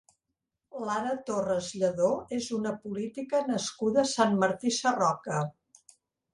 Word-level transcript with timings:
Lara 0.87 1.11
Torres 1.27 1.67
Lledó 1.81 2.09
és 2.39 2.49
una 2.59 2.73
política 2.87 3.45
nascuda 3.53 4.03
a 4.07 4.11
Sant 4.17 4.37
Martí 4.47 4.77
Sarroca. 4.83 5.47